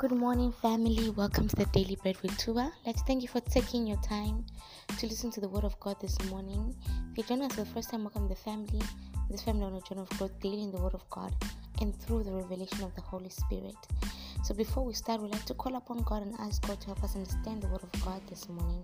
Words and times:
Good 0.00 0.12
morning, 0.12 0.50
family. 0.50 1.10
Welcome 1.10 1.46
to 1.48 1.56
the 1.56 1.66
Daily 1.66 1.94
Bread 2.02 2.16
with 2.22 2.34
Tua. 2.38 2.72
Let's 2.86 3.02
thank 3.02 3.20
you 3.20 3.28
for 3.28 3.40
taking 3.40 3.86
your 3.86 3.98
time 3.98 4.46
to 4.96 5.06
listen 5.06 5.30
to 5.32 5.42
the 5.42 5.48
Word 5.50 5.64
of 5.64 5.78
God 5.78 6.00
this 6.00 6.18
morning. 6.30 6.74
If 7.12 7.18
you 7.18 7.24
join 7.24 7.42
us 7.42 7.52
for 7.52 7.64
the 7.64 7.66
first 7.66 7.90
time, 7.90 8.04
welcome 8.04 8.26
to 8.26 8.34
the 8.34 8.40
family. 8.40 8.80
This 9.28 9.42
family 9.42 9.64
on 9.64 9.74
a 9.74 9.82
journey 9.82 10.00
of 10.00 10.08
growth 10.16 10.40
daily 10.40 10.62
in 10.62 10.72
the 10.72 10.78
Word 10.78 10.94
of 10.94 11.06
God 11.10 11.34
and 11.82 11.94
through 11.94 12.22
the 12.22 12.32
revelation 12.32 12.82
of 12.82 12.94
the 12.94 13.02
Holy 13.02 13.28
Spirit. 13.28 13.76
So, 14.42 14.54
before 14.54 14.86
we 14.86 14.94
start, 14.94 15.20
we'd 15.20 15.32
like 15.32 15.44
to 15.44 15.52
call 15.52 15.76
upon 15.76 15.98
God 16.04 16.22
and 16.22 16.34
ask 16.40 16.66
God 16.66 16.80
to 16.80 16.86
help 16.86 17.04
us 17.04 17.14
understand 17.14 17.62
the 17.62 17.68
Word 17.68 17.82
of 17.82 17.92
God 18.02 18.22
this 18.26 18.48
morning 18.48 18.82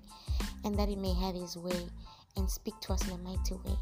and 0.67 0.79
that 0.79 0.91
He 0.91 0.97
may 0.97 1.15
have 1.15 1.35
His 1.35 1.57
way 1.57 1.89
and 2.37 2.51
speak 2.51 2.79
to 2.83 2.93
us 2.93 3.09
in 3.09 3.15
a 3.15 3.19
mighty 3.23 3.55
way. 3.55 3.79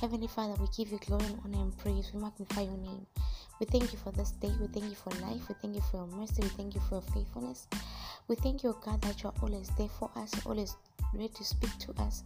Heavenly 0.00 0.26
Father, 0.26 0.60
we 0.60 0.66
give 0.76 0.90
you 0.90 0.98
glory 1.06 1.26
and 1.26 1.38
honor 1.44 1.62
and 1.62 1.78
praise. 1.78 2.10
We 2.12 2.20
magnify 2.20 2.62
your 2.62 2.78
name. 2.78 3.06
We 3.60 3.66
thank 3.66 3.92
you 3.92 3.98
for 3.98 4.10
this 4.12 4.32
day. 4.32 4.52
We 4.60 4.66
thank 4.66 4.86
you 4.86 4.96
for 4.96 5.10
life. 5.20 5.48
We 5.48 5.54
thank 5.62 5.74
you 5.76 5.82
for 5.90 5.98
your 5.98 6.06
mercy. 6.06 6.42
We 6.42 6.48
thank 6.48 6.74
you 6.74 6.80
for 6.88 6.96
your 6.96 7.02
faithfulness. 7.02 7.68
We 8.28 8.36
thank 8.36 8.62
you, 8.62 8.76
God, 8.84 9.00
that 9.02 9.22
you 9.22 9.28
are 9.28 9.34
always 9.42 9.70
there 9.78 9.88
for 9.88 10.10
us. 10.16 10.32
Always 10.44 10.76
ready 11.12 11.28
to 11.28 11.44
speak 11.44 11.76
to 11.78 12.02
us. 12.02 12.24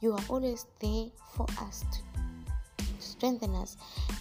You 0.00 0.12
are 0.12 0.24
always 0.28 0.66
there 0.80 1.06
for 1.34 1.46
us 1.60 1.84
to 1.92 1.98
strengthen 3.08 3.54
us 3.54 3.76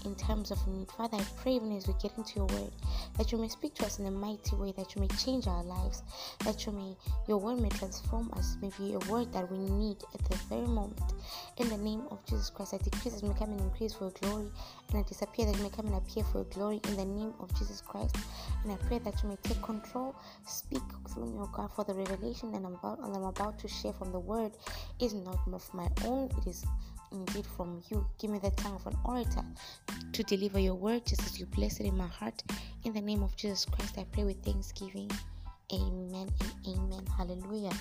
in 0.06 0.16
terms 0.16 0.52
of 0.52 0.68
need. 0.68 0.90
Father, 0.92 1.18
I 1.18 1.26
pray 1.42 1.54
even 1.54 1.76
as 1.76 1.88
we 1.88 1.94
get 2.02 2.18
into 2.18 2.36
your 2.36 2.46
word 2.48 2.72
that 3.18 3.32
you 3.32 3.38
may 3.38 3.48
speak 3.48 3.74
to 3.76 3.86
us 3.86 4.00
in 4.00 4.06
a 4.06 4.12
mighty 4.12 4.56
way, 4.56 4.74
that 4.78 4.96
you 4.96 5.02
may 5.02 5.08
change 5.10 5.48
our 5.48 5.64
lives, 5.64 6.04
that 6.46 6.66
you 6.66 6.72
may 6.72 6.96
your 7.28 7.38
word 7.38 7.60
may 7.60 7.70
transform 7.70 8.32
us, 8.38 8.58
maybe 8.62 8.94
a 8.94 9.12
word 9.12 9.34
that 9.34 9.52
we 9.52 9.58
need 9.58 9.98
at 10.14 10.24
the 10.30 10.38
very 10.50 10.68
moment. 10.68 11.14
In 11.58 11.70
the 11.70 11.78
name 11.78 12.04
of 12.12 12.24
Jesus 12.26 12.50
Christ, 12.50 12.74
I 12.74 12.78
decrease 12.78 13.16
as 13.16 13.24
may 13.24 13.34
come 13.34 13.52
and 13.52 13.62
increase 13.62 13.94
for 13.94 14.12
glory, 14.22 14.52
and 14.90 15.00
I 15.00 15.04
disappear 15.08 15.48
that 15.48 15.58
you 15.58 15.64
may 15.64 15.70
come 15.70 15.88
and 15.88 15.96
appear 15.96 16.24
for 16.24 16.44
glory 16.46 16.80
in 16.88 16.96
the 16.96 17.06
name 17.06 17.34
of 17.40 17.54
Jesus 17.58 17.82
Christ. 17.82 18.16
And 18.64 18.72
I 18.72 18.76
pray 18.88 19.00
that 19.00 19.22
you 19.24 19.30
may 19.30 19.38
take 19.44 19.62
control, 19.62 20.16
speak 20.46 20.84
through 21.10 21.26
me, 21.26 21.40
O 21.40 21.50
God, 21.52 21.72
for 21.76 21.84
the 21.84 21.94
revelation 21.94 22.52
that 22.52 22.60
I'm 22.60 22.76
about, 22.76 23.00
and 23.00 23.16
I'm 23.16 23.24
about 23.24 23.58
to 23.60 23.68
share 23.68 23.94
from 23.94 24.12
the 24.12 24.20
word 24.20 24.52
is 25.00 25.14
not 25.14 25.40
of 25.54 25.74
my 25.74 25.88
own, 26.06 26.30
it 26.38 26.48
is 26.48 26.66
indeed 27.12 27.46
from 27.46 27.82
you. 27.90 28.06
Give 28.20 28.32
me 28.32 28.40
the 28.40 28.52
tongue 28.52 28.76
of 28.76 28.88
an 28.88 28.98
orator 29.04 29.44
to 30.14 30.24
deliver 30.24 30.60
your 30.60 30.76
word 30.76 31.06
just 31.06 31.22
as 31.24 31.40
you 31.40 31.46
bless 31.48 31.80
it 31.80 31.86
in 31.86 31.98
my 31.98 32.08
heart. 32.08 32.44
In 32.84 32.94
the 32.94 33.02
name 33.02 33.24
of 33.24 33.36
Jesus 33.36 33.66
Christ, 33.66 33.98
I 33.98 34.06
pray 34.12 34.24
with 34.24 34.44
thanksgiving. 34.44 35.10
Amen 35.74 36.30
and 36.40 36.54
amen. 36.68 37.06
Hallelujah. 37.18 37.74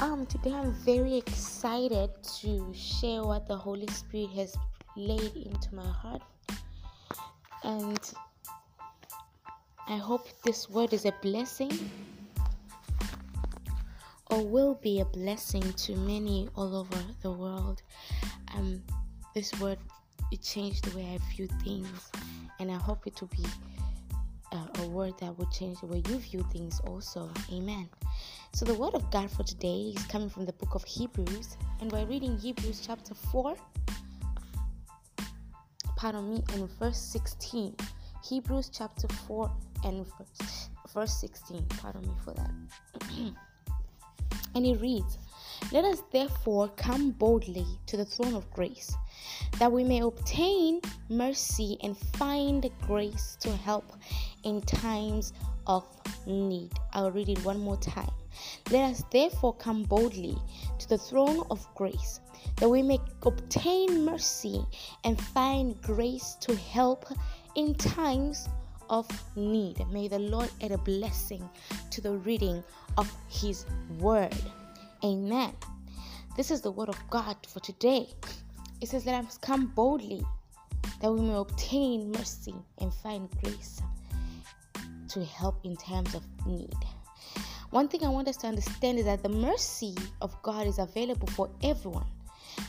Um, 0.00 0.26
today 0.26 0.52
I'm 0.52 0.72
very 0.72 1.16
excited 1.16 2.10
to 2.40 2.72
share 2.74 3.22
what 3.24 3.46
the 3.46 3.56
Holy 3.56 3.86
Spirit 3.88 4.30
has 4.30 4.56
laid 4.96 5.36
into 5.36 5.74
my 5.74 5.86
heart. 5.86 6.22
And 7.64 8.00
I 9.88 9.96
hope 9.96 10.28
this 10.44 10.70
word 10.70 10.92
is 10.92 11.04
a 11.04 11.12
blessing 11.22 11.90
or 14.32 14.42
will 14.42 14.74
be 14.76 15.00
a 15.00 15.04
blessing 15.04 15.72
to 15.74 15.94
many 15.94 16.48
all 16.56 16.74
over 16.74 16.98
the 17.20 17.30
world. 17.30 17.82
Um, 18.54 18.82
this 19.34 19.52
word 19.60 19.78
it 20.30 20.40
changed 20.40 20.84
the 20.84 20.96
way 20.96 21.06
I 21.14 21.18
view 21.34 21.46
things, 21.62 22.10
and 22.58 22.70
I 22.70 22.76
hope 22.76 23.06
it 23.06 23.20
will 23.20 23.28
be 23.28 23.44
a 24.80 24.88
word 24.88 25.12
that 25.20 25.38
will 25.38 25.50
change 25.50 25.80
the 25.80 25.86
way 25.86 26.02
you 26.08 26.16
view 26.18 26.46
things 26.50 26.80
also. 26.86 27.30
Amen. 27.52 27.88
So 28.54 28.64
the 28.64 28.74
word 28.74 28.94
of 28.94 29.10
God 29.10 29.30
for 29.30 29.42
today 29.42 29.92
is 29.94 30.02
coming 30.06 30.30
from 30.30 30.46
the 30.46 30.52
book 30.54 30.74
of 30.74 30.84
Hebrews, 30.84 31.58
and 31.80 31.92
we're 31.92 32.06
reading 32.06 32.38
Hebrews 32.38 32.82
chapter 32.86 33.14
4, 33.14 33.54
pardon 35.96 36.30
me, 36.30 36.42
and 36.54 36.70
verse 36.78 36.98
16. 36.98 37.76
Hebrews 38.24 38.70
chapter 38.72 39.08
4 39.26 39.50
and 39.84 40.06
verse, 40.06 40.70
verse 40.94 41.20
16. 41.20 41.66
Pardon 41.80 42.02
me 42.02 42.14
for 42.24 42.32
that. 42.32 43.32
And 44.54 44.66
it 44.66 44.80
reads, 44.80 45.18
Let 45.72 45.84
us 45.84 46.02
therefore 46.12 46.68
come 46.76 47.10
boldly 47.10 47.66
to 47.86 47.96
the 47.96 48.04
throne 48.04 48.34
of 48.34 48.50
grace, 48.50 48.94
that 49.58 49.72
we 49.72 49.84
may 49.84 50.00
obtain 50.00 50.80
mercy 51.08 51.78
and 51.82 51.96
find 51.96 52.70
grace 52.86 53.36
to 53.40 53.50
help 53.50 53.92
in 54.44 54.60
times 54.62 55.32
of 55.66 55.84
need. 56.26 56.72
I'll 56.92 57.10
read 57.10 57.28
it 57.28 57.44
one 57.44 57.60
more 57.60 57.78
time. 57.78 58.10
Let 58.70 58.90
us 58.90 59.04
therefore 59.10 59.54
come 59.54 59.82
boldly 59.82 60.36
to 60.78 60.88
the 60.88 60.98
throne 60.98 61.44
of 61.50 61.66
grace, 61.74 62.20
that 62.56 62.68
we 62.68 62.82
may 62.82 62.98
obtain 63.22 64.04
mercy 64.04 64.64
and 65.04 65.20
find 65.20 65.80
grace 65.82 66.36
to 66.40 66.56
help 66.56 67.06
in 67.54 67.74
times 67.74 68.48
of 68.92 69.08
need. 69.34 69.84
May 69.90 70.06
the 70.06 70.18
Lord 70.18 70.50
add 70.60 70.70
a 70.70 70.78
blessing 70.78 71.48
to 71.90 72.00
the 72.00 72.12
reading 72.12 72.62
of 72.98 73.10
His 73.28 73.64
Word. 73.98 74.36
Amen. 75.02 75.52
This 76.36 76.50
is 76.50 76.60
the 76.60 76.70
Word 76.70 76.90
of 76.90 76.98
God 77.10 77.36
for 77.48 77.58
today. 77.60 78.06
It 78.82 78.88
says, 78.88 79.06
Let 79.06 79.24
us 79.24 79.38
come 79.38 79.66
boldly 79.66 80.22
that 81.00 81.10
we 81.10 81.22
may 81.22 81.34
obtain 81.34 82.12
mercy 82.12 82.54
and 82.78 82.92
find 82.92 83.28
grace 83.42 83.80
to 85.08 85.24
help 85.24 85.64
in 85.64 85.74
times 85.76 86.14
of 86.14 86.22
need. 86.46 86.76
One 87.70 87.88
thing 87.88 88.04
I 88.04 88.10
want 88.10 88.28
us 88.28 88.36
to 88.38 88.46
understand 88.46 88.98
is 88.98 89.06
that 89.06 89.22
the 89.22 89.30
mercy 89.30 89.94
of 90.20 90.40
God 90.42 90.66
is 90.66 90.78
available 90.78 91.28
for 91.28 91.48
everyone, 91.62 92.06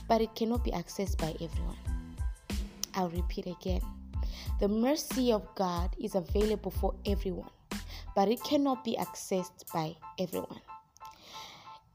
but 0.07 0.21
it 0.21 0.33
cannot 0.35 0.63
be 0.63 0.71
accessed 0.71 1.17
by 1.17 1.31
everyone. 1.33 1.77
I'll 2.95 3.09
repeat 3.09 3.47
again. 3.47 3.81
The 4.59 4.67
mercy 4.67 5.31
of 5.31 5.43
God 5.55 5.95
is 5.99 6.15
available 6.15 6.71
for 6.71 6.93
everyone, 7.05 7.51
but 8.15 8.29
it 8.29 8.43
cannot 8.43 8.83
be 8.83 8.95
accessed 8.97 9.71
by 9.73 9.95
everyone. 10.19 10.61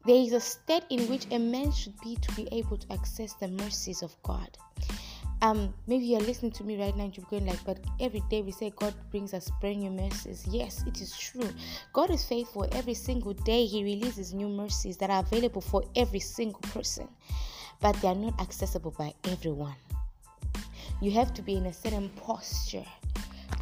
There 0.04 0.16
is 0.16 0.32
a 0.32 0.41
state 0.41 0.84
in 0.91 1.09
which 1.09 1.26
a 1.31 1.38
man 1.38 1.71
should 1.72 2.00
be 2.00 2.16
to 2.16 2.34
be 2.34 2.49
able 2.53 2.78
to 2.78 2.93
access 2.93 3.34
the 3.34 3.49
mercies 3.49 4.03
of 4.03 4.16
God. 4.22 4.56
Um, 5.41 5.72
maybe 5.87 6.04
you're 6.06 6.21
listening 6.21 6.50
to 6.53 6.65
me 6.65 6.81
right 6.81 6.97
now 6.97 7.04
and 7.04 7.16
you're 7.16 7.26
going 7.31 7.47
like, 7.47 7.62
but 7.65 7.78
every 8.00 8.22
day 8.28 8.43
we 8.43 8.50
say 8.50 8.72
God 8.75 8.94
brings 9.10 9.34
us 9.34 9.50
brand 9.60 9.81
new 9.81 9.91
mercies. 9.91 10.44
Yes, 10.50 10.82
it 10.87 11.00
is 11.00 11.16
true. 11.16 11.49
God 11.93 12.10
is 12.10 12.25
faithful. 12.25 12.66
Every 12.72 12.94
single 12.94 13.34
day 13.34 13.66
He 13.66 13.84
releases 13.84 14.34
new 14.34 14.49
mercies 14.49 14.97
that 14.97 15.10
are 15.10 15.20
available 15.20 15.60
for 15.60 15.84
every 15.94 16.20
single 16.20 16.60
person, 16.60 17.09
but 17.81 17.94
they 17.97 18.09
are 18.09 18.16
not 18.16 18.41
accessible 18.41 18.94
by 18.99 19.15
everyone. 19.25 19.76
You 21.00 21.10
have 21.12 21.32
to 21.34 21.42
be 21.42 21.54
in 21.54 21.66
a 21.66 21.72
certain 21.72 22.09
posture 22.10 22.84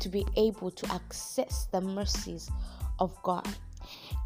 to 0.01 0.09
be 0.09 0.25
able 0.37 0.71
to 0.71 0.93
access 0.93 1.67
the 1.73 1.81
mercies 1.81 2.51
of 2.99 3.15
God. 3.23 3.47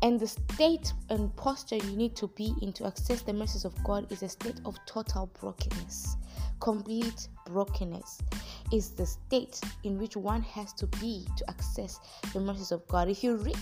And 0.03 0.19
the 0.19 0.27
state 0.27 0.93
and 1.11 1.35
posture 1.37 1.77
you 1.77 1.97
need 1.97 2.17
to 2.17 2.29
be 2.29 2.55
in 2.63 2.73
to 2.75 2.87
access 2.87 3.23
the 3.23 3.33
mercies 3.33 3.65
of 3.65 3.75
God 3.85 4.11
is 4.11 4.23
a 4.23 4.29
state 4.29 4.61
of 4.65 4.79
total 4.87 5.31
brokenness. 5.41 6.17
Complete 6.61 7.29
brokenness 7.47 8.21
is 8.73 8.91
the 8.91 9.07
state 9.07 9.61
in 9.85 9.99
which 9.99 10.17
one 10.17 10.43
has 10.43 10.73
to 10.75 10.87
be 10.87 11.27
to 11.37 11.51
access 11.51 11.99
the 12.33 12.41
mercies 12.41 12.73
of 12.73 12.87
God. 12.89 13.09
If 13.09 13.25
you 13.25 13.37
read 13.37 13.57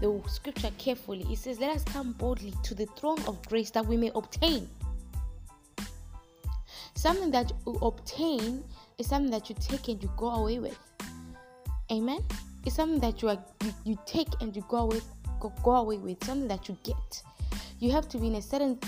the 0.00 0.20
scripture 0.26 0.70
carefully, 0.78 1.24
it 1.30 1.38
says, 1.38 1.60
Let 1.60 1.76
us 1.76 1.84
come 1.84 2.12
boldly 2.12 2.52
to 2.64 2.74
the 2.74 2.86
throne 2.96 3.20
of 3.26 3.40
grace 3.46 3.70
that 3.70 3.86
we 3.86 3.96
may 3.96 4.10
obtain 4.14 4.68
Something 7.02 7.32
that 7.32 7.50
you 7.66 7.72
obtain 7.82 8.62
is 8.96 9.08
something 9.08 9.32
that 9.32 9.48
you 9.48 9.56
take 9.58 9.88
and 9.88 10.00
you 10.00 10.08
go 10.16 10.28
away 10.28 10.60
with. 10.60 10.78
Amen. 11.90 12.20
It's 12.64 12.76
something 12.76 13.00
that 13.00 13.20
you 13.20 13.28
are 13.30 13.44
you, 13.64 13.74
you 13.82 13.98
take 14.06 14.28
and 14.40 14.54
you 14.54 14.64
go 14.68 14.76
away 14.76 15.00
go, 15.40 15.52
go 15.64 15.72
away 15.72 15.96
with. 15.96 16.22
Something 16.22 16.46
that 16.46 16.68
you 16.68 16.78
get. 16.84 17.22
You 17.80 17.90
have 17.90 18.08
to 18.10 18.18
be 18.18 18.28
in 18.28 18.36
a 18.36 18.40
certain 18.40 18.78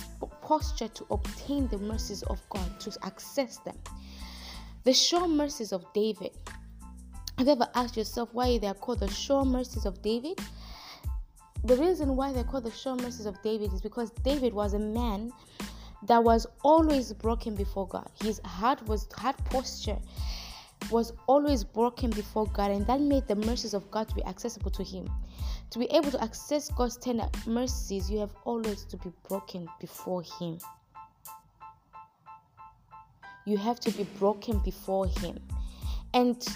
posture 0.42 0.86
to 0.86 1.06
obtain 1.10 1.66
the 1.66 1.78
mercies 1.78 2.22
of 2.22 2.40
God 2.50 2.78
to 2.78 2.96
access 3.02 3.56
them. 3.56 3.76
The 4.84 4.92
sure 4.92 5.26
mercies 5.26 5.72
of 5.72 5.84
David. 5.92 6.30
Have 7.36 7.48
you 7.48 7.52
ever 7.54 7.68
asked 7.74 7.96
yourself 7.96 8.28
why 8.32 8.58
they 8.58 8.68
are 8.68 8.74
called 8.74 9.00
the 9.00 9.10
sure 9.10 9.44
mercies 9.44 9.86
of 9.86 10.00
David? 10.02 10.38
The 11.64 11.76
reason 11.78 12.14
why 12.14 12.32
they're 12.32 12.44
called 12.44 12.62
the 12.62 12.70
sure 12.70 12.94
mercies 12.94 13.26
of 13.26 13.42
David 13.42 13.72
is 13.72 13.80
because 13.80 14.12
David 14.22 14.54
was 14.54 14.74
a 14.74 14.78
man 14.78 15.32
that 16.06 16.22
was 16.22 16.46
always 16.62 17.12
broken 17.12 17.54
before 17.54 17.88
God. 17.88 18.08
His 18.22 18.40
heart 18.44 18.86
was 18.86 19.08
heart 19.14 19.36
posture 19.46 19.98
was 20.90 21.12
always 21.26 21.64
broken 21.64 22.10
before 22.10 22.46
God, 22.48 22.70
and 22.70 22.86
that 22.86 23.00
made 23.00 23.26
the 23.26 23.36
mercies 23.36 23.72
of 23.74 23.90
God 23.90 24.08
to 24.08 24.14
be 24.14 24.24
accessible 24.24 24.70
to 24.72 24.84
him. 24.84 25.08
To 25.74 25.78
be 25.80 25.86
able 25.86 26.12
to 26.12 26.22
access 26.22 26.70
God's 26.70 26.96
tender 26.96 27.28
mercies, 27.46 28.08
you 28.08 28.18
have 28.20 28.32
always 28.44 28.84
to 28.84 28.96
be 28.96 29.10
broken 29.28 29.68
before 29.80 30.22
Him. 30.22 30.58
You 33.44 33.56
have 33.56 33.80
to 33.80 33.90
be 33.90 34.04
broken 34.18 34.60
before 34.60 35.06
Him. 35.06 35.40
And 36.12 36.46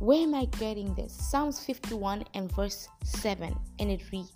where 0.00 0.22
am 0.22 0.34
I 0.34 0.46
getting 0.46 0.94
this? 0.94 1.12
Psalms 1.12 1.64
51 1.64 2.24
and 2.34 2.50
verse 2.52 2.88
7, 3.04 3.56
and 3.78 3.90
it 3.90 4.10
reads 4.10 4.32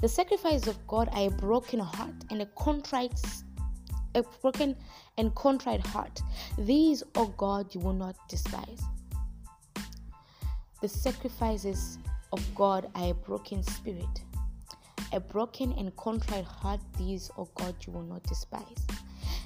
The 0.00 0.08
sacrifice 0.08 0.66
of 0.66 0.84
God 0.88 1.08
are 1.12 1.28
a 1.28 1.30
broken 1.30 1.78
heart 1.78 2.24
and 2.30 2.42
a 2.42 2.46
contrite 2.56 3.20
a 4.14 4.22
broken 4.40 4.76
and 5.16 5.34
contrite 5.34 5.84
heart. 5.86 6.20
These, 6.58 7.02
O 7.02 7.22
oh 7.22 7.34
God, 7.36 7.74
you 7.74 7.80
will 7.80 7.92
not 7.92 8.16
despise. 8.28 8.82
The 10.80 10.88
sacrifices 10.88 11.98
of 12.32 12.54
God 12.54 12.90
are 12.94 13.10
a 13.10 13.14
broken 13.14 13.62
spirit. 13.62 14.22
A 15.12 15.20
broken 15.20 15.72
and 15.72 15.94
contrite 15.96 16.44
heart, 16.44 16.80
these, 16.98 17.30
O 17.38 17.48
God, 17.54 17.74
you 17.86 17.92
will 17.92 18.02
not 18.02 18.22
despise. 18.24 18.86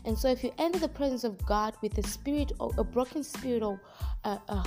And 0.04 0.18
so, 0.18 0.28
if 0.28 0.42
you 0.42 0.52
enter 0.58 0.80
the 0.80 0.88
presence 0.88 1.22
of 1.22 1.44
God 1.46 1.74
with 1.80 1.96
a 1.98 2.02
spirit 2.02 2.52
of 2.58 2.76
a 2.76 2.84
broken 2.84 3.22
spirit 3.22 3.62
or 3.62 3.80
a, 4.24 4.30
a, 4.48 4.64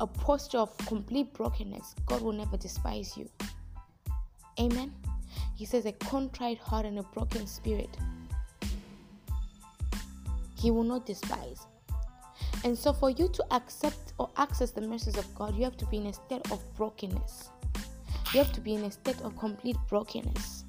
a 0.00 0.06
posture 0.06 0.58
of 0.58 0.76
complete 0.78 1.34
brokenness, 1.34 1.96
God 2.06 2.22
will 2.22 2.32
never 2.32 2.56
despise 2.56 3.16
you. 3.16 3.28
Amen. 4.60 4.94
He 5.56 5.64
says, 5.64 5.86
a 5.86 5.92
contrite 5.92 6.58
heart 6.58 6.86
and 6.86 6.98
a 6.98 7.02
broken 7.02 7.46
spirit, 7.46 7.96
He 10.66 10.72
will 10.72 10.82
not 10.82 11.06
despise. 11.06 11.64
And 12.64 12.76
so, 12.76 12.92
for 12.92 13.08
you 13.08 13.28
to 13.28 13.44
accept 13.52 14.14
or 14.18 14.28
access 14.36 14.72
the 14.72 14.80
mercies 14.80 15.16
of 15.16 15.32
God, 15.36 15.54
you 15.54 15.62
have 15.62 15.76
to 15.76 15.86
be 15.86 15.98
in 15.98 16.06
a 16.06 16.12
state 16.12 16.50
of 16.50 16.60
brokenness. 16.74 17.50
You 18.34 18.42
have 18.42 18.52
to 18.52 18.60
be 18.60 18.74
in 18.74 18.82
a 18.82 18.90
state 18.90 19.20
of 19.20 19.38
complete 19.38 19.76
brokenness. 19.88 20.64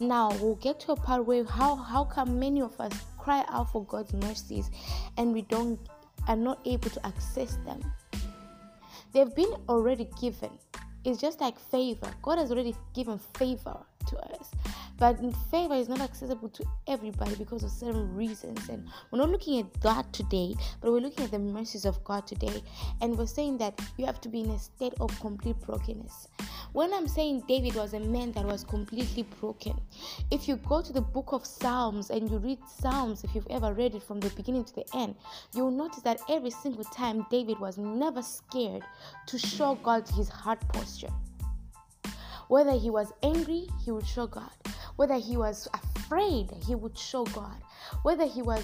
Now 0.00 0.32
we'll 0.40 0.56
get 0.56 0.80
to 0.80 0.92
a 0.92 0.96
part 0.96 1.26
where 1.26 1.44
how 1.44 1.76
how 1.76 2.02
come 2.02 2.40
many 2.40 2.60
of 2.60 2.80
us 2.80 2.92
cry 3.18 3.44
out 3.50 3.70
for 3.70 3.84
God's 3.84 4.12
mercies 4.14 4.68
and 5.16 5.32
we 5.32 5.42
don't 5.42 5.78
are 6.26 6.34
not 6.34 6.58
able 6.64 6.90
to 6.90 7.06
access 7.06 7.56
them. 7.64 7.80
They've 9.12 9.32
been 9.32 9.54
already 9.68 10.08
given. 10.20 10.50
It's 11.04 11.20
just 11.20 11.40
like 11.40 11.56
favor. 11.56 12.10
God 12.20 12.38
has 12.38 12.50
already 12.50 12.74
given 12.94 13.20
favor 13.34 13.78
to 14.08 14.18
us. 14.34 14.50
But 15.00 15.18
favor 15.50 15.74
is 15.74 15.88
not 15.88 16.02
accessible 16.02 16.50
to 16.50 16.64
everybody 16.86 17.34
because 17.34 17.64
of 17.64 17.70
certain 17.70 18.14
reasons. 18.14 18.68
And 18.68 18.86
we're 19.10 19.18
not 19.18 19.30
looking 19.30 19.58
at 19.58 19.80
that 19.80 20.12
today, 20.12 20.54
but 20.82 20.92
we're 20.92 21.00
looking 21.00 21.24
at 21.24 21.30
the 21.30 21.38
mercies 21.38 21.86
of 21.86 22.04
God 22.04 22.26
today. 22.26 22.62
And 23.00 23.16
we're 23.16 23.26
saying 23.26 23.56
that 23.58 23.80
you 23.96 24.04
have 24.04 24.20
to 24.20 24.28
be 24.28 24.42
in 24.42 24.50
a 24.50 24.58
state 24.58 24.92
of 25.00 25.18
complete 25.18 25.58
brokenness. 25.62 26.28
When 26.72 26.92
I'm 26.92 27.08
saying 27.08 27.44
David 27.48 27.76
was 27.76 27.94
a 27.94 28.00
man 28.00 28.32
that 28.32 28.44
was 28.44 28.62
completely 28.62 29.22
broken, 29.40 29.80
if 30.30 30.46
you 30.46 30.56
go 30.56 30.82
to 30.82 30.92
the 30.92 31.00
book 31.00 31.32
of 31.32 31.46
Psalms 31.46 32.10
and 32.10 32.30
you 32.30 32.36
read 32.36 32.58
Psalms, 32.68 33.24
if 33.24 33.34
you've 33.34 33.46
ever 33.48 33.72
read 33.72 33.94
it 33.94 34.02
from 34.02 34.20
the 34.20 34.28
beginning 34.30 34.64
to 34.64 34.74
the 34.74 34.84
end, 34.94 35.14
you'll 35.54 35.70
notice 35.70 36.02
that 36.02 36.20
every 36.28 36.50
single 36.50 36.84
time 36.84 37.26
David 37.30 37.58
was 37.58 37.78
never 37.78 38.20
scared 38.20 38.82
to 39.28 39.38
show 39.38 39.76
God 39.76 40.06
his 40.10 40.28
heart 40.28 40.60
posture. 40.68 41.08
Whether 42.48 42.72
he 42.72 42.90
was 42.90 43.12
angry, 43.22 43.68
he 43.82 43.92
would 43.92 44.06
show 44.06 44.26
God. 44.26 44.50
Whether 45.00 45.16
he 45.16 45.38
was 45.38 45.66
afraid, 45.72 46.50
he 46.66 46.74
would 46.74 46.98
show 46.98 47.24
God. 47.24 47.56
Whether 48.02 48.26
he 48.26 48.42
was, 48.42 48.62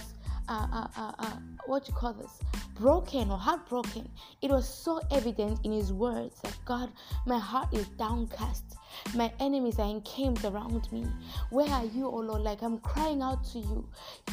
uh, 0.51 0.67
uh, 0.71 0.87
uh, 0.95 1.13
uh 1.19 1.37
what 1.65 1.89
you 1.89 1.95
call 1.95 2.13
this, 2.13 2.41
broken 2.79 3.31
or 3.31 3.39
heartbroken, 3.39 4.07
it 4.43 4.51
was 4.51 4.69
so 4.69 5.01
evident 5.11 5.61
in 5.65 5.73
his 5.73 5.95
words 5.95 6.39
that 6.43 6.55
God, 6.67 6.93
my 7.25 7.39
heart 7.39 7.73
is 7.73 7.89
downcast. 7.97 8.77
My 9.15 9.33
enemies 9.41 9.79
are 9.79 9.89
encamped 9.89 10.45
around 10.45 10.93
me. 10.93 11.07
Where 11.49 11.71
are 11.71 11.87
you, 11.87 12.07
O 12.07 12.19
Lord? 12.19 12.43
Like 12.43 12.61
I'm 12.61 12.81
crying 12.81 13.23
out 13.23 13.43
to 13.53 13.59
you. 13.59 13.89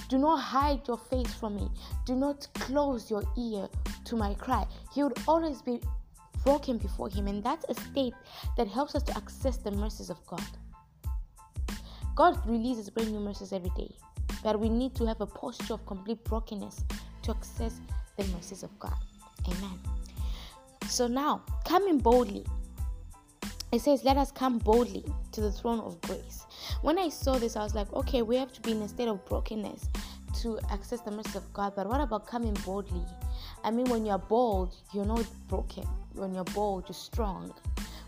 Do 0.10 0.18
not 0.18 0.42
hide 0.42 0.86
your 0.86 0.98
face 0.98 1.34
from 1.34 1.56
me. 1.56 1.70
Do 2.06 2.16
not 2.16 2.50
close 2.56 3.10
your 3.10 3.24
ear 3.38 3.70
to 4.04 4.18
my 4.18 4.34
cry. 4.34 4.68
He 4.94 5.04
would 5.04 5.18
always 5.26 5.62
be 5.62 5.80
broken 6.44 6.80
before 6.80 7.08
Him, 7.08 7.28
and 7.28 7.42
that's 7.42 7.66
a 7.70 7.74
state 7.76 8.14
that 8.58 8.68
helps 8.68 8.94
us 8.94 9.04
to 9.04 9.16
access 9.16 9.56
the 9.56 9.72
mercies 9.72 10.10
of 10.10 10.18
God. 10.28 10.44
God 12.16 12.40
releases 12.48 12.90
brand 12.90 13.12
new 13.12 13.20
mercies 13.20 13.54
every 13.54 13.72
day, 13.76 13.92
but 14.44 14.60
we 14.60 14.70
need 14.70 14.96
to 14.96 15.06
have 15.06 15.20
a 15.22 15.26
posture 15.26 15.74
of 15.74 15.86
complete 15.86 16.24
brokenness 16.24 16.84
to 17.24 17.32
access 17.32 17.80
the 18.18 18.26
mercies 18.28 18.64
of 18.64 18.78
God. 18.80 18.94
Amen. 19.48 19.80
So 20.88 21.08
now, 21.08 21.42
coming 21.66 21.98
boldly, 21.98 22.46
it 23.72 23.82
says, 23.82 24.04
Let 24.04 24.18
us 24.18 24.32
come 24.32 24.60
boldly 24.60 25.04
to 25.32 25.42
the 25.42 25.52
throne 25.52 25.80
of 25.80 26.00
grace. 26.02 26.46
When 26.84 27.00
I 27.00 27.10
saw 27.10 27.40
this, 27.40 27.56
I 27.56 27.64
was 27.64 27.74
like, 27.74 27.92
okay, 27.94 28.22
we 28.22 28.36
have 28.36 28.54
to 28.54 28.62
be 28.62 28.72
in 28.72 28.82
a 28.82 28.88
state 28.88 29.08
of 29.08 29.26
brokenness 29.26 29.90
to 30.42 30.60
access 30.70 31.02
the 31.02 31.12
mercy 31.12 31.38
of 31.38 31.54
God, 31.54 31.74
but 31.76 31.88
what 31.88 32.02
about 32.02 32.28
coming 32.28 32.54
boldly? 32.66 33.06
I 33.64 33.72
mean, 33.72 33.86
when 33.90 34.06
you're 34.06 34.18
bold, 34.18 34.76
you're 34.94 35.06
not 35.06 35.26
broken. 35.48 35.88
When 36.14 36.34
you're 36.36 36.44
bold, 36.44 36.86
you're 36.88 36.94
strong. 36.94 37.54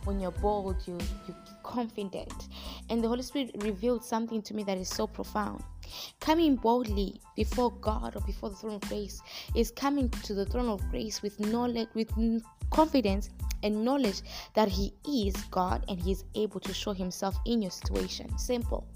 When 0.05 0.19
you're 0.19 0.31
bold, 0.31 0.77
you, 0.85 0.97
you're 1.27 1.37
confident. 1.63 2.47
And 2.89 3.03
the 3.03 3.07
Holy 3.07 3.23
Spirit 3.23 3.51
revealed 3.59 4.03
something 4.03 4.41
to 4.43 4.53
me 4.53 4.63
that 4.63 4.77
is 4.77 4.87
so 4.89 5.07
profound. 5.07 5.63
Coming 6.19 6.55
boldly 6.55 7.19
before 7.35 7.71
God 7.71 8.15
or 8.15 8.21
before 8.21 8.49
the 8.49 8.55
throne 8.55 8.75
of 8.75 8.81
grace 8.81 9.21
is 9.55 9.71
coming 9.71 10.09
to 10.09 10.33
the 10.33 10.45
throne 10.45 10.69
of 10.69 10.81
grace 10.89 11.21
with 11.21 11.39
knowledge, 11.39 11.89
with 11.93 12.11
confidence 12.71 13.29
and 13.63 13.83
knowledge 13.83 14.21
that 14.53 14.67
He 14.67 14.93
is 15.05 15.35
God 15.51 15.83
and 15.89 15.99
He 15.99 16.11
is 16.11 16.23
able 16.35 16.59
to 16.61 16.73
show 16.73 16.93
Himself 16.93 17.35
in 17.45 17.61
your 17.61 17.71
situation. 17.71 18.37
Simple. 18.37 18.87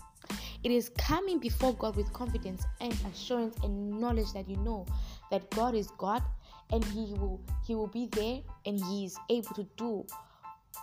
It 0.64 0.72
is 0.72 0.90
coming 0.90 1.40
before 1.40 1.74
God 1.74 1.96
with 1.96 2.12
confidence 2.14 2.66
and 2.82 2.96
assurance 3.12 3.56
and 3.64 4.00
knowledge 4.00 4.34
that 4.34 4.48
you 4.50 4.58
know 4.58 4.86
that 5.32 5.50
God 5.52 5.74
is 5.74 5.90
God 5.98 6.22
and 6.72 6.84
He 6.86 7.14
will 7.14 7.40
He 7.66 7.76
will 7.76 7.88
be 7.88 8.08
there 8.08 8.42
and 8.66 8.80
He 8.80 9.06
is 9.06 9.18
able 9.30 9.54
to 9.56 9.64
do 9.78 10.06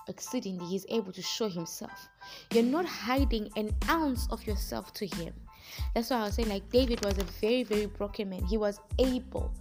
exceedingly. 0.09 0.67
he's 0.67 0.87
able 0.89 1.13
to 1.13 1.23
show 1.23 1.49
Himself. 1.49 2.09
You're 2.53 2.65
not 2.65 2.87
hiding 2.87 3.51
an 3.57 3.71
ounce 3.89 4.27
of 4.31 4.47
yourself 4.47 4.93
to 4.95 5.07
Him. 5.07 5.35
That's 5.95 6.11
why 6.11 6.19
I 6.19 6.23
was 6.25 6.35
saying 6.35 6.49
like 6.49 6.69
David 6.71 7.05
was 7.05 7.19
a 7.19 7.25
very, 7.41 7.63
very 7.63 7.87
broken 7.87 8.31
man. 8.31 8.45
He 8.45 8.57
was 8.57 8.81
able 8.99 9.53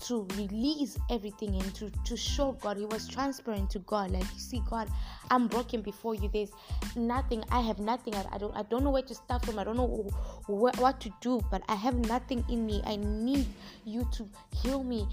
to 0.00 0.26
release 0.36 0.98
everything 1.10 1.54
and 1.54 1.74
to, 1.74 1.90
to 2.04 2.16
show 2.16 2.52
God. 2.52 2.76
He 2.76 2.86
was 2.86 3.06
transparent 3.06 3.70
to 3.70 3.78
God. 3.80 4.10
Like 4.10 4.24
you 4.24 4.38
see, 4.40 4.62
God, 4.68 4.88
I'm 5.30 5.46
broken 5.46 5.80
before 5.80 6.14
you. 6.14 6.28
There's 6.32 6.50
nothing. 6.96 7.44
I 7.50 7.60
have 7.60 7.78
nothing. 7.78 8.14
I, 8.14 8.24
I 8.32 8.38
don't 8.38 8.54
I 8.56 8.62
don't 8.64 8.84
know 8.84 8.90
where 8.90 9.02
to 9.02 9.14
start 9.14 9.44
from. 9.44 9.58
I 9.58 9.64
don't 9.64 9.76
know 9.76 10.10
wh- 10.46 10.78
what 10.80 11.00
to 11.00 11.12
do, 11.20 11.40
but 11.50 11.62
I 11.68 11.74
have 11.76 11.94
nothing 12.08 12.44
in 12.48 12.66
me. 12.66 12.82
I 12.84 12.96
need 12.96 13.46
you 13.84 14.08
to 14.12 14.28
heal 14.62 14.82
me. 14.82 15.06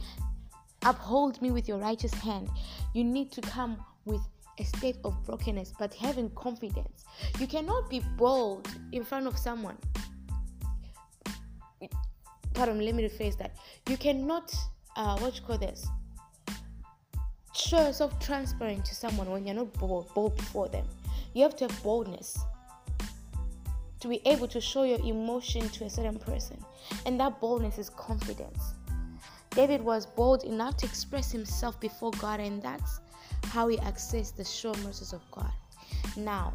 Uphold 0.84 1.42
me 1.42 1.52
with 1.52 1.68
your 1.68 1.78
righteous 1.78 2.14
hand. 2.14 2.50
You 2.94 3.04
need 3.04 3.32
to 3.34 3.42
come 3.42 3.84
with 4.06 4.22
a 4.60 4.64
state 4.64 4.98
of 5.04 5.24
brokenness, 5.26 5.74
but 5.80 5.94
having 5.94 6.30
confidence. 6.32 7.06
You 7.40 7.48
cannot 7.48 7.90
be 7.90 8.02
bold 8.18 8.68
in 8.92 9.04
front 9.04 9.28
of 9.28 9.38
someone 9.38 9.78
pardon, 12.60 12.84
let 12.84 12.94
me 12.94 13.08
rephrase 13.08 13.38
that. 13.38 13.56
You 13.88 13.96
cannot, 13.96 14.54
uh, 14.98 15.18
what 15.20 15.34
you 15.36 15.42
call 15.44 15.58
this, 15.58 15.88
show 17.54 17.82
yourself 17.82 18.20
transparent 18.20 18.84
to 18.84 18.94
someone 18.94 19.32
when 19.32 19.46
you're 19.46 19.56
not 19.56 19.72
bold, 19.74 20.14
bold 20.14 20.36
before 20.36 20.68
them. 20.68 20.86
You 21.34 21.44
have 21.44 21.56
to 21.56 21.68
have 21.68 21.84
boldness 21.84 22.38
to 24.02 24.10
be 24.10 24.22
able 24.26 24.48
to 24.50 24.60
show 24.60 24.84
your 24.84 25.00
emotion 25.00 25.70
to 25.70 25.86
a 25.86 25.90
certain 25.90 26.20
person, 26.20 26.62
and 27.06 27.18
that 27.22 27.40
boldness 27.40 27.78
is 27.78 27.90
confidence. 27.92 28.74
David 29.52 29.82
was 29.82 30.06
bold 30.06 30.44
enough 30.44 30.76
to 30.78 30.86
express 30.86 31.32
himself 31.32 31.80
before 31.80 32.12
God, 32.20 32.42
and 32.42 32.62
that's 32.62 33.00
how 33.46 33.68
we 33.68 33.78
access 33.80 34.32
the 34.32 34.44
sure 34.44 34.74
mercies 34.84 35.14
of 35.14 35.22
God. 35.32 35.52
Now, 36.16 36.54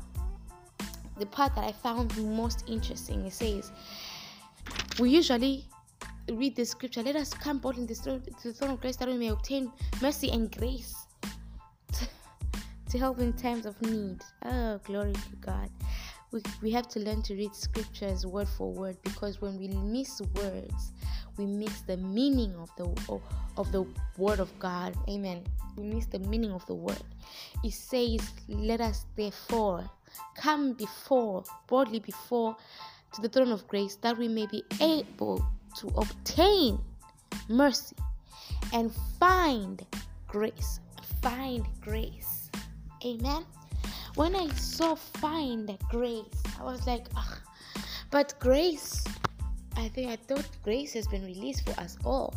the 1.19 1.26
part 1.26 1.55
that 1.55 1.64
I 1.64 1.73
found 1.73 2.17
most 2.17 2.64
interesting 2.69 3.25
it 3.26 3.33
says, 3.33 3.73
We 4.99 5.11
usually 5.11 5.67
read 6.31 6.57
the 6.57 6.64
scripture. 6.64 7.03
Let 7.03 7.17
us 7.17 7.33
come 7.33 7.59
boldly 7.59 7.87
to 7.87 8.19
the 8.43 8.53
throne 8.53 8.71
of 8.71 8.81
grace 8.81 8.97
that 8.97 9.09
we 9.09 9.17
may 9.17 9.29
obtain 9.29 9.71
mercy 10.00 10.31
and 10.31 10.50
grace 10.57 10.95
to, 12.88 12.99
help 12.99 13.19
in 13.19 13.33
times 13.33 13.67
of 13.67 13.81
need. 13.83 14.23
Oh, 14.45 14.79
glory 14.85 15.12
to 15.12 15.37
God. 15.41 15.71
We, 16.33 16.43
we 16.62 16.71
have 16.73 16.88
to 16.88 17.00
learn 17.00 17.23
to 17.23 17.35
read 17.35 17.55
scriptures 17.55 18.26
word 18.26 18.49
for 18.49 18.73
word 18.73 18.97
because 19.03 19.41
when 19.41 19.59
we 19.59 19.69
miss 19.69 20.21
words, 20.37 20.93
we 21.37 21.47
miss 21.47 21.81
the 21.83 21.97
meaning 21.97 22.55
of 22.57 22.71
the 22.76 22.85
of, 23.57 23.73
the 23.73 23.87
word 24.19 24.41
of 24.41 24.57
God. 24.59 24.95
Amen. 25.09 25.43
We 25.76 25.85
miss 25.85 26.07
the 26.07 26.19
meaning 26.21 26.53
of 26.53 26.64
the 26.67 26.75
word. 26.75 27.03
It 27.62 27.73
says, 27.73 28.21
"Let 28.49 28.81
us 28.81 29.07
therefore 29.17 29.91
come 30.37 30.73
before 30.75 31.45
boldly 31.67 32.00
before 32.00 32.57
to 33.14 33.21
the 33.21 33.29
throne 33.29 33.53
of 33.53 33.67
grace 33.69 33.97
that 33.97 34.17
we 34.19 34.29
may 34.29 34.47
be 34.47 34.62
able 34.81 35.45
to 35.79 35.88
obtain 35.97 36.79
mercy 37.49 37.97
and 38.73 38.93
find 39.19 39.85
grace. 40.29 40.81
Find 41.23 41.67
grace. 41.81 42.50
Amen. 43.05 43.45
When 44.14 44.37
I 44.37 44.49
saw 44.55 44.95
find 44.95 45.76
grace, 45.91 46.43
I 46.61 46.64
was 46.64 46.87
like, 46.87 47.07
but 48.11 48.35
grace, 48.38 49.05
I 49.76 49.88
think 49.88 50.11
I 50.11 50.16
thought 50.16 50.47
grace 50.62 50.93
has 50.95 51.07
been 51.07 51.25
released 51.25 51.69
for 51.69 51.78
us 51.81 51.97
all. 52.04 52.35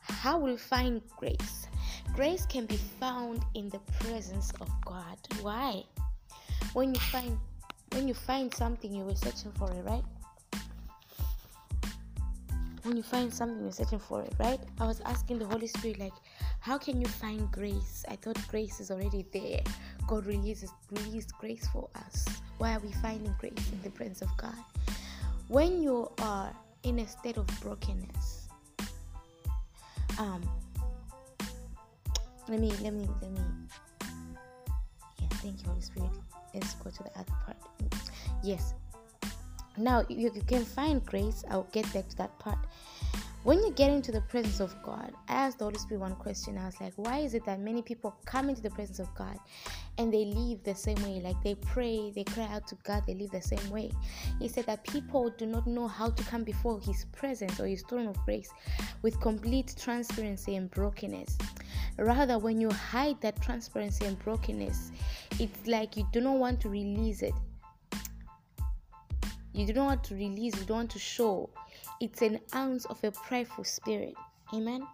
How 0.00 0.38
will 0.38 0.52
we 0.52 0.56
find 0.56 1.02
grace? 1.16 1.66
Grace 2.14 2.46
can 2.46 2.66
be 2.66 2.76
found 2.76 3.44
in 3.54 3.68
the 3.70 3.80
presence 4.00 4.52
of 4.60 4.68
God. 4.84 5.18
Why? 5.40 5.82
When 6.72 6.94
you 6.94 7.00
find 7.00 7.38
when 7.92 8.08
you 8.08 8.14
find 8.14 8.52
something 8.52 8.92
you 8.92 9.04
were 9.04 9.14
searching 9.14 9.52
for 9.52 9.70
it, 9.72 9.84
right? 9.84 10.04
when 12.86 12.96
you 12.96 13.02
find 13.02 13.34
something 13.34 13.62
you're 13.62 13.72
searching 13.72 13.98
for 13.98 14.22
it, 14.22 14.32
right? 14.38 14.60
I 14.80 14.86
was 14.86 15.00
asking 15.00 15.40
the 15.40 15.44
Holy 15.46 15.66
Spirit, 15.66 15.98
like, 15.98 16.12
how 16.60 16.78
can 16.78 17.00
you 17.00 17.08
find 17.08 17.50
grace? 17.50 18.04
I 18.08 18.14
thought 18.14 18.38
grace 18.48 18.78
is 18.78 18.92
already 18.92 19.26
there. 19.32 19.60
God 20.06 20.24
releases 20.24 20.70
released 20.92 21.36
grace 21.38 21.66
for 21.72 21.88
us. 21.96 22.24
Why 22.58 22.74
are 22.74 22.78
we 22.78 22.92
finding 22.92 23.34
grace 23.40 23.72
in 23.72 23.82
the 23.82 23.90
presence 23.90 24.22
of 24.22 24.28
God? 24.36 24.54
When 25.48 25.82
you 25.82 26.10
are 26.18 26.52
in 26.86 27.00
a 27.00 27.06
state 27.06 27.36
of 27.36 27.46
brokenness, 27.60 28.48
um, 30.18 30.42
let 32.48 32.60
me 32.60 32.72
let 32.82 32.94
me 32.94 33.08
let 33.20 33.30
me 33.30 33.40
yeah, 35.20 35.28
thank 35.42 35.62
you, 35.62 35.68
Holy 35.68 35.80
Spirit. 35.80 36.10
Let's 36.54 36.74
go 36.74 36.90
to 36.90 37.02
the 37.02 37.10
other 37.18 37.34
part. 37.44 37.56
Yes, 38.42 38.74
now, 39.78 40.04
you, 40.08 40.30
you 40.34 40.42
can 40.46 40.64
find 40.64 41.04
grace. 41.04 41.44
I'll 41.50 41.68
get 41.72 41.92
back 41.92 42.08
to 42.08 42.16
that 42.16 42.38
part. 42.38 42.58
When 43.46 43.62
you 43.62 43.70
get 43.70 43.92
into 43.92 44.10
the 44.10 44.22
presence 44.22 44.58
of 44.58 44.74
God, 44.82 45.12
I 45.28 45.34
asked 45.34 45.60
the 45.60 45.66
Holy 45.66 45.78
Spirit 45.78 46.00
one 46.00 46.16
question. 46.16 46.58
I 46.58 46.66
was 46.66 46.80
like, 46.80 46.94
why 46.96 47.18
is 47.18 47.32
it 47.32 47.44
that 47.44 47.60
many 47.60 47.80
people 47.80 48.16
come 48.24 48.48
into 48.48 48.60
the 48.60 48.70
presence 48.70 48.98
of 48.98 49.14
God 49.14 49.38
and 49.98 50.12
they 50.12 50.24
leave 50.24 50.64
the 50.64 50.74
same 50.74 51.00
way? 51.04 51.20
Like 51.22 51.40
they 51.44 51.54
pray, 51.54 52.10
they 52.10 52.24
cry 52.24 52.48
out 52.50 52.66
to 52.66 52.74
God, 52.82 53.04
they 53.06 53.14
leave 53.14 53.30
the 53.30 53.40
same 53.40 53.70
way. 53.70 53.92
He 54.40 54.48
said 54.48 54.66
that 54.66 54.82
people 54.82 55.30
do 55.38 55.46
not 55.46 55.64
know 55.68 55.86
how 55.86 56.10
to 56.10 56.24
come 56.24 56.42
before 56.42 56.80
His 56.80 57.04
presence 57.12 57.60
or 57.60 57.68
His 57.68 57.82
throne 57.82 58.08
of 58.08 58.16
grace 58.24 58.50
with 59.02 59.20
complete 59.20 59.76
transparency 59.78 60.56
and 60.56 60.68
brokenness. 60.68 61.38
Rather, 61.98 62.40
when 62.40 62.60
you 62.60 62.68
hide 62.72 63.20
that 63.20 63.40
transparency 63.40 64.06
and 64.06 64.18
brokenness, 64.18 64.90
it's 65.38 65.68
like 65.68 65.96
you 65.96 66.04
do 66.12 66.20
not 66.20 66.38
want 66.38 66.60
to 66.62 66.68
release 66.68 67.22
it 67.22 67.34
you 69.56 69.72
don't 69.72 69.86
want 69.86 70.04
to 70.04 70.14
release, 70.14 70.54
you 70.58 70.66
don't 70.66 70.76
want 70.76 70.90
to 70.90 70.98
show. 70.98 71.48
It's 72.00 72.22
an 72.22 72.40
ounce 72.54 72.84
of 72.86 73.02
a 73.04 73.10
prideful 73.10 73.64
spirit. 73.64 74.14
Amen. 74.52 74.86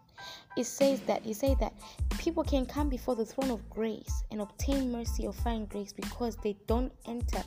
It 0.56 0.64
says 0.64 1.00
that 1.02 1.22
he 1.22 1.32
said 1.32 1.58
that 1.60 1.72
people 2.18 2.44
can 2.44 2.66
come 2.66 2.88
before 2.88 3.16
the 3.16 3.24
throne 3.24 3.50
of 3.50 3.68
grace 3.68 4.22
and 4.30 4.40
obtain 4.40 4.92
mercy 4.92 5.26
or 5.26 5.32
find 5.32 5.68
grace 5.68 5.92
because 5.92 6.36
they 6.36 6.56
don't 6.66 6.92
enter. 7.06 7.42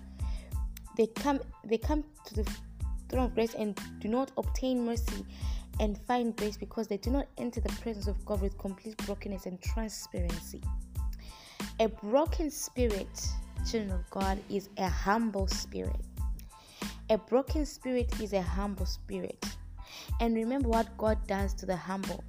They 0.98 1.08
come 1.08 1.40
they 1.64 1.78
come 1.78 2.04
to 2.26 2.34
the 2.34 2.50
throne 3.10 3.26
of 3.26 3.36
grace 3.36 3.54
and 3.54 3.80
do 4.00 4.08
not 4.08 4.32
obtain 4.38 4.86
mercy 4.86 5.26
and 5.80 5.98
find 6.08 6.36
grace 6.36 6.58
because 6.58 6.88
they 6.88 6.98
do 6.98 7.10
not 7.10 7.28
enter 7.38 7.62
the 7.62 7.70
presence 7.82 8.08
of 8.08 8.24
God 8.26 8.42
with 8.42 8.58
complete 8.58 8.98
brokenness 9.06 9.46
and 9.46 9.62
transparency. 9.62 10.62
A 11.80 11.88
broken 11.88 12.50
spirit, 12.50 13.28
children 13.70 13.92
of 13.92 14.10
God, 14.10 14.40
is 14.50 14.70
a 14.78 14.88
humble 14.88 15.48
spirit. 15.48 16.00
A 17.12 17.18
broken 17.20 17.68
spirit 17.68 18.20
is 18.20 18.34
a 18.34 18.42
humble 18.42 18.88
spirit. 18.88 19.46
And 20.20 20.34
remember 20.34 20.70
what 20.70 20.98
God 20.98 21.20
does 21.28 21.54
to 21.56 21.66
the 21.68 21.76
humble. 21.76 22.24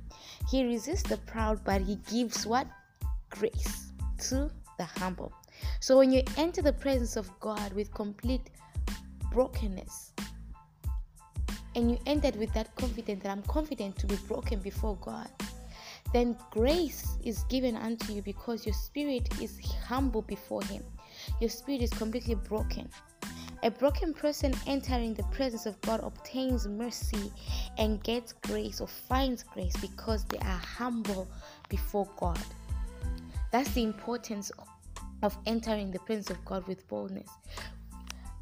He 0.51 0.65
resists 0.65 1.05
the 1.05 1.17
proud, 1.17 1.65
but 1.65 1.81
He 1.81 1.97
gives 2.11 2.47
what? 2.47 2.67
Grace 3.31 3.93
to 4.29 4.51
the 4.77 4.85
humble. 4.85 5.33
So 5.81 5.97
when 5.97 6.13
you 6.13 6.23
enter 6.37 6.61
the 6.61 6.75
presence 6.75 7.17
of 7.17 7.31
God 7.41 7.73
with 7.73 7.93
complete 7.95 8.51
brokenness, 9.33 10.13
and 11.75 11.91
you 11.91 11.99
entered 12.07 12.37
with 12.37 12.53
that 12.55 12.75
confidence 12.77 13.23
that 13.23 13.31
I'm 13.31 13.43
confident 13.43 13.97
to 13.99 14.07
be 14.07 14.17
broken 14.29 14.61
before 14.61 14.97
God, 14.97 15.31
then 16.13 16.37
grace 16.51 17.17
is 17.25 17.45
given 17.45 17.77
unto 17.77 18.13
you 18.13 18.23
because 18.23 18.67
your 18.67 18.75
spirit 18.75 19.29
is 19.41 19.59
humble 19.87 20.23
before 20.23 20.63
Him. 20.65 20.83
Your 21.41 21.51
spirit 21.51 21.83
is 21.83 21.91
completely 21.91 22.35
broken. 22.35 22.89
A 23.67 23.71
broken 23.71 24.15
person 24.15 24.55
entering 24.69 25.13
the 25.15 25.25
presence 25.25 25.67
of 25.67 25.81
God 25.81 25.99
obtains 26.05 26.69
mercy 26.69 27.33
and 27.79 28.01
gets 28.05 28.33
grace 28.33 28.81
or 28.81 28.87
finds 28.87 29.43
grace 29.43 29.77
because 29.79 30.25
they 30.27 30.39
are 30.39 30.61
humble 30.79 31.27
before 31.69 32.09
God. 32.17 32.39
That's 33.51 33.69
the 33.73 33.83
importance 33.83 34.53
of 35.25 35.37
entering 35.47 35.91
the 35.91 35.99
presence 35.99 36.31
of 36.31 36.45
God 36.45 36.65
with 36.69 36.87
boldness. 36.87 37.29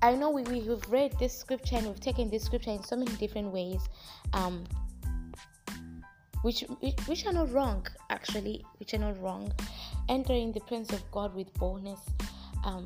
I 0.03 0.15
know 0.15 0.29
we, 0.29 0.43
we 0.43 0.61
have 0.67 0.87
read 0.91 1.19
this 1.19 1.35
scripture 1.35 1.77
and 1.77 1.87
we've 1.87 2.01
taken 2.01 2.29
this 2.29 2.45
scripture 2.45 2.73
in 2.73 2.83
so 2.83 2.95
many 2.95 3.13
different 3.13 3.51
ways, 3.51 3.81
um, 4.35 4.67
which 6.43 6.67
which 7.07 7.25
are 7.25 7.33
not 7.33 7.51
wrong 7.51 7.87
actually, 8.11 8.63
which 8.79 8.93
are 8.93 8.99
not 8.99 9.19
wrong. 9.23 9.51
Entering 10.11 10.53
the 10.53 10.61
presence 10.61 10.93
of 10.93 11.11
God 11.11 11.35
with 11.35 11.51
boldness 11.55 12.01
um, 12.63 12.85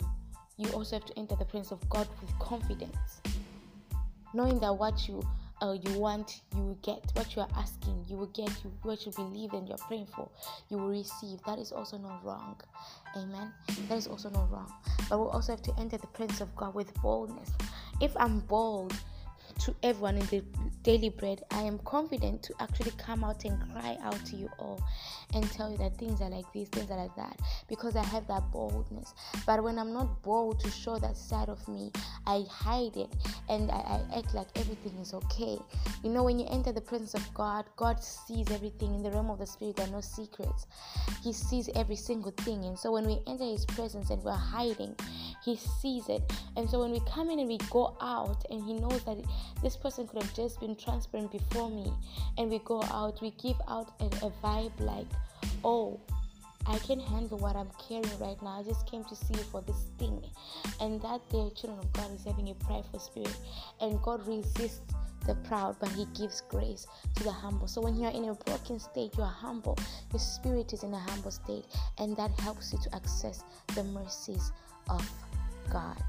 you 0.58 0.68
also 0.70 0.96
have 0.96 1.06
to 1.06 1.18
enter 1.18 1.36
the 1.36 1.44
presence 1.44 1.70
of 1.70 1.88
God 1.88 2.06
with 2.20 2.36
confidence, 2.38 3.20
knowing 4.34 4.58
that 4.60 4.76
what 4.76 5.08
you 5.08 5.22
uh, 5.60 5.72
you 5.72 5.98
want, 5.98 6.42
you 6.54 6.62
will 6.62 6.78
get 6.82 7.02
what 7.14 7.34
you 7.34 7.42
are 7.42 7.48
asking, 7.56 8.04
you 8.08 8.16
will 8.16 8.26
get 8.26 8.48
you, 8.62 8.72
what 8.82 9.04
you 9.04 9.12
believe 9.12 9.52
and 9.52 9.66
you're 9.68 9.78
praying 9.78 10.06
for, 10.06 10.28
you 10.68 10.78
will 10.78 10.88
receive. 10.88 11.40
That 11.46 11.58
is 11.58 11.72
also 11.72 11.98
not 11.98 12.24
wrong. 12.24 12.60
Amen. 13.16 13.52
That 13.88 13.98
is 13.98 14.06
also 14.06 14.30
not 14.30 14.50
wrong. 14.52 14.72
But 15.08 15.18
we 15.18 15.26
also 15.26 15.52
have 15.52 15.62
to 15.62 15.72
enter 15.78 15.98
the 15.98 16.06
presence 16.08 16.40
of 16.40 16.54
God 16.54 16.74
with 16.74 16.94
boldness. 17.02 17.50
If 18.00 18.16
I'm 18.16 18.40
bold, 18.40 18.94
to 19.60 19.74
everyone 19.82 20.16
in 20.16 20.26
the 20.26 20.42
daily 20.82 21.08
bread, 21.08 21.42
I 21.50 21.62
am 21.62 21.78
confident 21.80 22.42
to 22.44 22.54
actually 22.60 22.92
come 22.92 23.24
out 23.24 23.44
and 23.44 23.60
cry 23.72 23.98
out 24.02 24.24
to 24.26 24.36
you 24.36 24.48
all 24.58 24.80
and 25.34 25.50
tell 25.52 25.70
you 25.70 25.76
that 25.78 25.96
things 25.98 26.20
are 26.20 26.30
like 26.30 26.50
this, 26.54 26.68
things 26.68 26.90
are 26.90 26.96
like 26.96 27.14
that, 27.16 27.38
because 27.68 27.96
I 27.96 28.04
have 28.04 28.26
that 28.28 28.50
boldness. 28.50 29.12
But 29.46 29.62
when 29.62 29.78
I'm 29.78 29.92
not 29.92 30.22
bold 30.22 30.60
to 30.60 30.70
show 30.70 30.98
that 30.98 31.16
side 31.16 31.48
of 31.48 31.66
me, 31.68 31.92
I 32.26 32.44
hide 32.50 32.96
it 32.96 33.12
and 33.48 33.70
I, 33.70 33.76
I 33.76 34.18
act 34.18 34.34
like 34.34 34.48
everything 34.56 34.96
is 35.00 35.12
okay. 35.14 35.58
You 36.02 36.10
know, 36.10 36.24
when 36.24 36.38
you 36.38 36.46
enter 36.50 36.72
the 36.72 36.80
presence 36.80 37.14
of 37.14 37.34
God, 37.34 37.66
God 37.76 38.02
sees 38.02 38.50
everything 38.50 38.94
in 38.94 39.02
the 39.02 39.10
realm 39.10 39.30
of 39.30 39.38
the 39.38 39.46
spirit, 39.46 39.76
there 39.76 39.86
are 39.86 39.90
no 39.90 40.00
secrets. 40.00 40.66
He 41.22 41.32
sees 41.32 41.68
every 41.74 41.96
single 41.96 42.32
thing. 42.32 42.64
And 42.64 42.78
so 42.78 42.92
when 42.92 43.06
we 43.06 43.18
enter 43.26 43.44
His 43.44 43.66
presence 43.66 44.10
and 44.10 44.22
we're 44.22 44.32
hiding, 44.32 44.94
He 45.44 45.56
sees 45.56 46.08
it. 46.08 46.22
And 46.56 46.68
so 46.70 46.80
when 46.80 46.92
we 46.92 47.00
come 47.00 47.30
in 47.30 47.38
and 47.38 47.48
we 47.48 47.58
go 47.70 47.96
out, 48.00 48.44
and 48.50 48.62
He 48.64 48.74
knows 48.74 49.02
that 49.04 49.18
this 49.62 49.76
person 49.76 50.06
could 50.06 50.22
have 50.22 50.34
just 50.34 50.60
been 50.60 50.76
transparent 50.76 51.30
before 51.32 51.70
me 51.70 51.92
and 52.36 52.50
we 52.50 52.58
go 52.60 52.82
out 52.84 53.20
we 53.20 53.30
give 53.42 53.60
out 53.68 53.92
a, 54.00 54.06
a 54.26 54.30
vibe 54.42 54.72
like 54.80 55.06
oh 55.64 56.00
I 56.70 56.78
can 56.80 57.00
handle 57.00 57.38
what 57.38 57.56
I'm 57.56 57.70
carrying 57.88 58.18
right 58.18 58.40
now. 58.42 58.60
I 58.60 58.62
just 58.62 58.86
came 58.86 59.02
to 59.04 59.16
see 59.16 59.32
you 59.32 59.42
for 59.44 59.62
this 59.62 59.86
thing. 59.98 60.22
And 60.80 61.00
that 61.00 61.26
day, 61.30 61.50
children 61.56 61.78
of 61.78 61.90
God 61.94 62.12
is 62.14 62.24
having 62.24 62.50
a 62.50 62.54
prideful 62.54 62.98
spirit. 62.98 63.34
And 63.80 64.00
God 64.02 64.26
resists 64.26 64.82
the 65.26 65.34
proud, 65.34 65.76
but 65.80 65.88
He 65.90 66.04
gives 66.14 66.42
grace 66.42 66.86
to 67.16 67.24
the 67.24 67.32
humble. 67.32 67.68
So 67.68 67.80
when 67.80 67.96
you're 67.98 68.10
in 68.10 68.26
a 68.26 68.34
broken 68.34 68.78
state, 68.78 69.16
you 69.16 69.22
are 69.22 69.32
humble. 69.32 69.78
Your 70.12 70.20
spirit 70.20 70.74
is 70.74 70.82
in 70.82 70.92
a 70.92 70.98
humble 70.98 71.30
state. 71.30 71.64
And 71.96 72.14
that 72.18 72.38
helps 72.40 72.72
you 72.72 72.78
to 72.80 72.94
access 72.94 73.44
the 73.74 73.84
mercies 73.84 74.52
of 74.90 75.10
God 75.70 76.02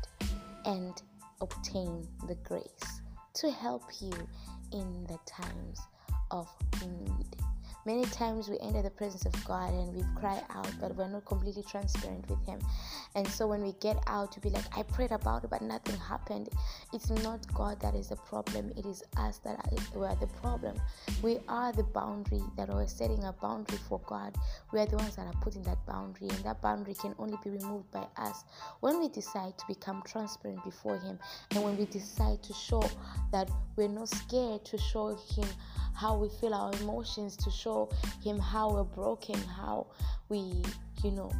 and 0.65 1.01
obtain 1.39 2.05
the 2.27 2.35
grace 2.43 2.88
to 3.39 3.49
help 3.49 3.83
you 4.01 4.11
in 4.73 5.05
the 5.07 5.17
times 5.25 5.79
of 6.29 6.49
need. 6.81 7.48
Many 7.85 8.03
times 8.05 8.49
we 8.49 8.59
enter 8.59 8.81
the 8.81 8.89
presence 8.89 9.25
of 9.25 9.45
God 9.45 9.73
and 9.73 9.95
we 9.95 10.03
cry 10.19 10.43
out, 10.49 10.69
but 10.81 10.95
we're 10.95 11.07
not 11.07 11.25
completely 11.25 11.63
transparent 11.63 12.29
with 12.29 12.45
Him. 12.45 12.59
And 13.15 13.25
so 13.27 13.47
when 13.47 13.63
we 13.63 13.73
get 13.79 13.97
out 14.05 14.31
to 14.33 14.39
be 14.41 14.49
like, 14.49 14.65
I 14.77 14.83
prayed 14.83 15.11
about 15.11 15.45
it, 15.45 15.49
but 15.49 15.61
nothing 15.61 15.95
happened, 15.97 16.49
it's 16.93 17.09
not 17.09 17.51
God 17.53 17.79
that 17.79 17.95
is 17.95 18.09
the 18.09 18.17
problem, 18.17 18.71
it 18.75 18.85
is 18.85 19.01
us 19.17 19.37
that 19.39 19.65
are, 19.95 20.05
are 20.05 20.15
the 20.15 20.27
problem. 20.41 20.79
We 21.21 21.39
are 21.47 21.71
the 21.71 21.83
boundary 21.83 22.43
that 22.57 22.69
are 22.69 22.85
setting 22.85 23.23
a 23.23 23.33
boundary 23.33 23.79
for 23.87 24.01
God. 24.05 24.35
We 24.73 24.79
are 24.79 24.85
the 24.85 24.97
ones 24.97 25.15
that 25.15 25.27
are 25.27 25.39
putting 25.41 25.63
that 25.63 25.83
boundary, 25.85 26.27
and 26.29 26.39
that 26.39 26.61
boundary 26.61 26.95
can 26.95 27.15
only 27.17 27.37
be 27.43 27.49
removed 27.49 27.89
by 27.91 28.05
us 28.17 28.43
when 28.81 28.99
we 28.99 29.07
decide 29.07 29.57
to 29.57 29.65
become 29.67 30.03
transparent 30.05 30.63
before 30.65 30.97
Him 30.97 31.17
and 31.51 31.63
when 31.63 31.77
we 31.77 31.85
decide 31.85 32.43
to 32.43 32.53
show 32.53 32.83
that 33.31 33.49
we're 33.77 33.87
not 33.87 34.09
scared 34.09 34.65
to 34.65 34.77
show 34.77 35.17
Him 35.33 35.47
how 35.93 36.15
we 36.15 36.29
feel 36.29 36.53
our 36.53 36.71
emotions 36.81 37.35
to 37.37 37.51
show 37.69 37.89
him 38.23 38.39
how 38.39 38.71
we're 38.71 38.83
broken 38.83 39.35
how 39.41 39.85
we 40.29 40.63
you 41.03 41.11
know 41.11 41.31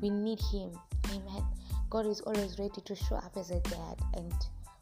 we 0.00 0.10
need 0.10 0.40
him. 0.52 0.70
Amen 1.06 1.44
god 1.90 2.06
is 2.06 2.20
always 2.20 2.58
ready 2.58 2.80
to 2.84 2.94
show 2.94 3.16
up 3.16 3.32
as 3.36 3.50
a 3.50 3.60
dad 3.60 3.96
and 4.14 4.32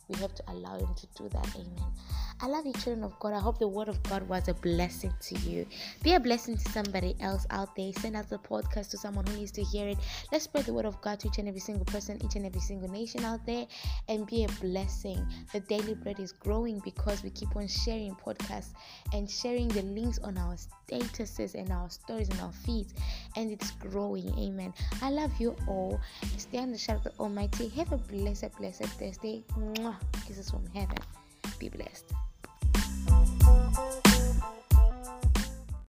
we 0.08 0.18
have 0.20 0.34
to 0.34 0.42
allow 0.48 0.76
him 0.76 0.92
to 0.96 1.06
do 1.16 1.28
that. 1.28 1.46
Amen 1.54 1.92
I 2.38 2.48
love 2.48 2.66
you, 2.66 2.74
children 2.74 3.02
of 3.02 3.18
God. 3.18 3.32
I 3.32 3.38
hope 3.38 3.58
the 3.58 3.66
word 3.66 3.88
of 3.88 4.02
God 4.02 4.28
was 4.28 4.46
a 4.48 4.54
blessing 4.54 5.12
to 5.20 5.38
you. 5.38 5.66
Be 6.02 6.12
a 6.12 6.20
blessing 6.20 6.58
to 6.58 6.70
somebody 6.70 7.16
else 7.20 7.46
out 7.48 7.74
there. 7.74 7.90
Send 7.94 8.14
out 8.14 8.28
the 8.28 8.38
podcast 8.38 8.90
to 8.90 8.98
someone 8.98 9.26
who 9.26 9.38
needs 9.38 9.52
to 9.52 9.64
hear 9.64 9.88
it. 9.88 9.96
Let's 10.30 10.44
spread 10.44 10.66
the 10.66 10.74
word 10.74 10.84
of 10.84 11.00
God 11.00 11.18
to 11.20 11.28
each 11.28 11.38
and 11.38 11.48
every 11.48 11.60
single 11.60 11.86
person, 11.86 12.20
each 12.22 12.36
and 12.36 12.44
every 12.44 12.60
single 12.60 12.90
nation 12.90 13.24
out 13.24 13.44
there, 13.46 13.66
and 14.08 14.26
be 14.26 14.44
a 14.44 14.48
blessing. 14.60 15.26
The 15.54 15.60
daily 15.60 15.94
bread 15.94 16.20
is 16.20 16.32
growing 16.32 16.80
because 16.84 17.22
we 17.22 17.30
keep 17.30 17.56
on 17.56 17.68
sharing 17.68 18.14
podcasts 18.14 18.74
and 19.14 19.30
sharing 19.30 19.68
the 19.68 19.82
links 19.82 20.18
on 20.18 20.36
our 20.36 20.56
statuses 20.56 21.54
and 21.54 21.72
our 21.72 21.88
stories 21.88 22.28
and 22.28 22.40
our 22.40 22.52
feeds, 22.52 22.92
and 23.36 23.50
it's 23.50 23.70
growing. 23.70 24.28
Amen. 24.38 24.74
I 25.00 25.08
love 25.08 25.32
you 25.38 25.56
all. 25.66 25.98
Stay 26.36 26.58
on 26.58 26.70
the 26.70 26.76
shadow 26.76 26.98
of 26.98 27.04
the 27.04 27.12
Almighty. 27.18 27.68
Have 27.68 27.92
a 27.92 27.96
blessed, 27.96 28.54
blessed 28.58 28.84
Thursday. 28.84 29.42
Mwah. 29.58 29.96
Kisses 30.26 30.50
from 30.50 30.66
heaven. 30.74 30.98
Be 31.58 31.70
blessed. 31.70 32.12